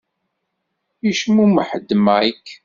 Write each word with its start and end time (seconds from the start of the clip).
Yecmumeḥ-d 1.05 1.89
Mike. 2.05 2.53